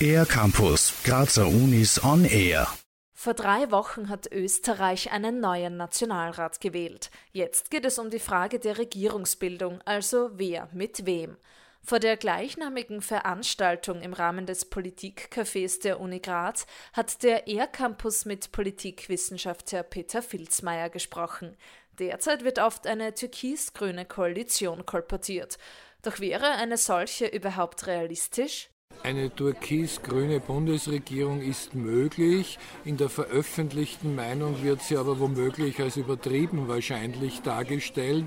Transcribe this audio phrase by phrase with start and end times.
[0.00, 2.68] Air Campus, Grazer Unis on Air.
[3.12, 7.10] Vor drei Wochen hat Österreich einen neuen Nationalrat gewählt.
[7.32, 11.36] Jetzt geht es um die Frage der Regierungsbildung, also wer mit wem.
[11.82, 18.52] Vor der gleichnamigen Veranstaltung im Rahmen des Politikcafés der Uni Graz hat der ER-Campus mit
[18.52, 21.56] Politikwissenschaftler Peter Filzmeier gesprochen.
[22.00, 25.58] Derzeit wird oft eine türkis-grüne Koalition kolportiert.
[26.02, 28.70] Doch wäre eine solche überhaupt realistisch?
[29.02, 32.58] Eine türkis-grüne Bundesregierung ist möglich.
[32.84, 38.26] In der veröffentlichten Meinung wird sie aber womöglich als übertrieben wahrscheinlich dargestellt,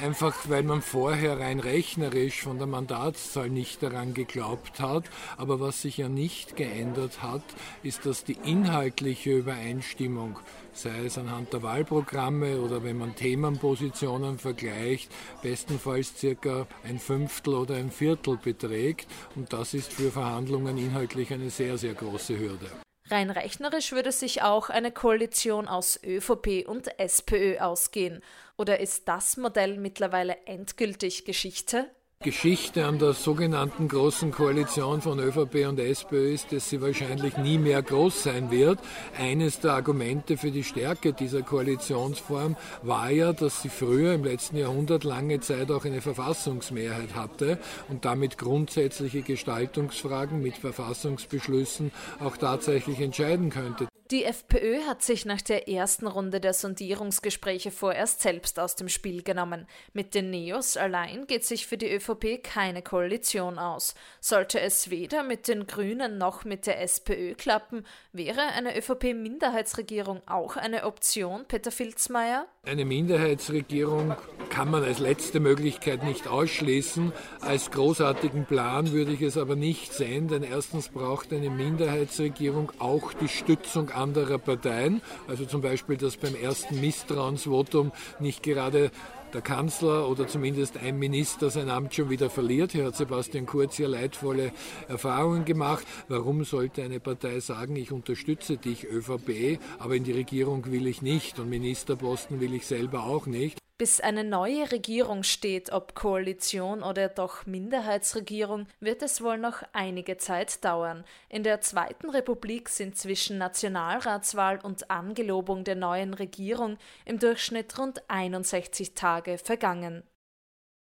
[0.00, 5.06] einfach weil man vorher rein rechnerisch von der Mandatszahl nicht daran geglaubt hat.
[5.38, 7.42] Aber was sich ja nicht geändert hat,
[7.82, 10.38] ist, dass die inhaltliche Übereinstimmung,
[10.72, 15.10] sei es anhand der Wahlprogramme oder wenn man Themenpositionen vergleicht,
[15.42, 19.08] bestenfalls circa ein Fünftel oder ein Viertel beträgt.
[19.34, 22.70] Und das ist für Verhandlungen inhaltlich eine sehr, sehr große Hürde.
[23.10, 28.22] Rein rechnerisch würde sich auch eine Koalition aus ÖVP und SPÖ ausgehen.
[28.56, 31.90] Oder ist das Modell mittlerweile endgültig Geschichte?
[32.22, 37.58] Geschichte an der sogenannten großen Koalition von ÖVP und SPÖ ist, dass sie wahrscheinlich nie
[37.58, 38.78] mehr groß sein wird.
[39.18, 44.56] Eines der Argumente für die Stärke dieser Koalitionsform war ja, dass sie früher im letzten
[44.56, 53.00] Jahrhundert lange Zeit auch eine Verfassungsmehrheit hatte und damit grundsätzliche Gestaltungsfragen mit Verfassungsbeschlüssen auch tatsächlich
[53.00, 53.91] entscheiden könnte.
[54.12, 59.22] Die FPÖ hat sich nach der ersten Runde der Sondierungsgespräche vorerst selbst aus dem Spiel
[59.22, 59.66] genommen.
[59.94, 63.94] Mit den Neos allein geht sich für die ÖVP keine Koalition aus.
[64.20, 70.56] Sollte es weder mit den Grünen noch mit der SPÖ klappen, wäre eine ÖVP-Minderheitsregierung auch
[70.58, 72.46] eine Option, Peter Filzmeier?
[72.66, 74.14] Eine Minderheitsregierung
[74.52, 77.12] kann man als letzte Möglichkeit nicht ausschließen.
[77.40, 83.14] Als großartigen Plan würde ich es aber nicht sehen, denn erstens braucht eine Minderheitsregierung auch
[83.14, 85.00] die Stützung anderer Parteien.
[85.26, 88.90] Also zum Beispiel, dass beim ersten Misstrauensvotum nicht gerade
[89.32, 92.72] der Kanzler oder zumindest ein Minister sein Amt schon wieder verliert.
[92.72, 94.52] Hier hat Sebastian Kurz ja leidvolle
[94.86, 95.86] Erfahrungen gemacht.
[96.08, 101.00] Warum sollte eine Partei sagen, ich unterstütze dich, ÖVP, aber in die Regierung will ich
[101.00, 103.61] nicht und Ministerposten will ich selber auch nicht?
[103.82, 110.18] Bis eine neue Regierung steht, ob Koalition oder doch Minderheitsregierung, wird es wohl noch einige
[110.18, 111.02] Zeit dauern.
[111.28, 118.08] In der Zweiten Republik sind zwischen Nationalratswahl und Angelobung der neuen Regierung im Durchschnitt rund
[118.08, 120.04] 61 Tage vergangen.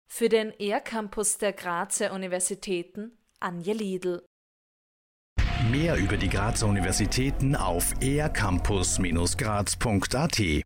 [0.08, 4.24] Für den ER-Campus der Grazer Universitäten Anja Liedl.
[5.72, 10.64] Mehr über die Grazer Universitäten auf ercampus-graz.at